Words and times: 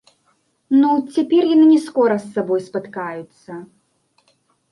Ну, 0.79 0.89
цяпер 1.17 1.41
яны 1.49 1.65
не 1.73 1.75
скора 1.87 2.15
з 2.23 2.31
сабой 2.37 2.59
спаткаюцца. 2.69 3.51